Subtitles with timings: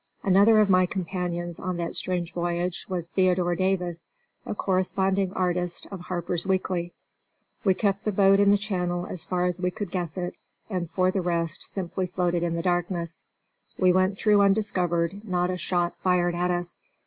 [0.23, 4.07] Another of my companions on that strange voyage was Theodore Davis,
[4.47, 6.91] a corresponding artist of Harper's Weekly.
[7.63, 10.33] We kept the boat in the channel as far as we could guess it,
[10.71, 13.21] and, for the rest, simply floated in the darkness.
[13.77, 16.79] We went through undiscovered; not a shot fired at us.